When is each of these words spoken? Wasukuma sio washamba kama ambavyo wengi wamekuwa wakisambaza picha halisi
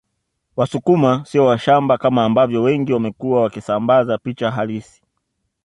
Wasukuma 0.55 1.25
sio 1.25 1.45
washamba 1.45 1.97
kama 1.97 2.25
ambavyo 2.25 2.61
wengi 2.63 2.93
wamekuwa 2.93 3.41
wakisambaza 3.41 4.17
picha 4.17 4.51
halisi 4.51 5.01